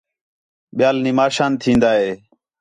[0.77, 2.11] ٻِیال نماشاں تھین٘دا ہے